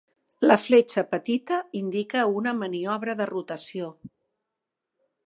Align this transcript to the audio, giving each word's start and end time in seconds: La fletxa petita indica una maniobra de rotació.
La 0.45 0.55
fletxa 0.61 1.03
petita 1.11 1.59
indica 1.81 2.25
una 2.39 2.53
maniobra 2.63 3.15
de 3.21 3.29
rotació. 3.33 3.91